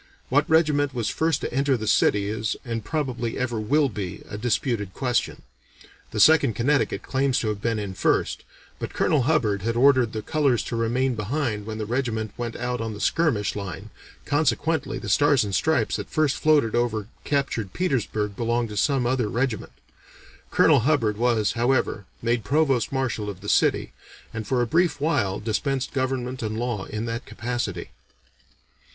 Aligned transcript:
What 0.29 0.49
regiment 0.49 0.95
was 0.95 1.09
first 1.09 1.41
to 1.41 1.53
enter 1.53 1.77
the 1.77 1.85
city 1.85 2.27
is 2.27 2.55
and 2.65 2.83
probably 2.83 3.37
ever 3.37 3.59
will 3.59 3.87
be 3.87 4.23
a 4.27 4.35
disputed 4.35 4.95
question. 4.95 5.43
The 6.09 6.19
Second 6.19 6.55
Connecticut 6.55 7.03
claims 7.03 7.37
to 7.37 7.49
have 7.49 7.61
been 7.61 7.77
in 7.77 7.93
first, 7.93 8.43
but 8.79 8.95
Colonel 8.95 9.21
Hubbard 9.29 9.61
had 9.61 9.75
ordered 9.75 10.11
the 10.13 10.23
colors 10.23 10.63
to 10.63 10.75
remain 10.75 11.13
behind 11.13 11.67
when 11.67 11.77
the 11.77 11.85
regiment 11.85 12.33
went 12.35 12.55
out 12.55 12.81
on 12.81 12.95
the 12.95 12.99
skirmish 12.99 13.55
line, 13.55 13.91
consequently 14.25 14.97
the 14.97 15.07
stars 15.07 15.43
and 15.43 15.53
stripes 15.53 15.97
that 15.97 16.09
first 16.09 16.35
floated 16.37 16.73
over 16.73 17.07
captured 17.23 17.71
Petersburg 17.71 18.35
belonged 18.35 18.69
to 18.69 18.77
some 18.77 19.05
other 19.05 19.29
regiment. 19.29 19.71
Colonel 20.49 20.79
Hubbard 20.79 21.15
was, 21.15 21.51
however, 21.51 22.05
made 22.23 22.43
Provost 22.43 22.91
Marshal 22.91 23.29
of 23.29 23.41
the 23.41 23.47
city, 23.47 23.93
and 24.33 24.47
for 24.47 24.63
a 24.63 24.65
brief 24.65 24.99
while 24.99 25.39
dispensed 25.39 25.93
government 25.93 26.41
and 26.41 26.57
law 26.57 26.85
in 26.85 27.05
that 27.05 27.27
capacity." 27.27 27.91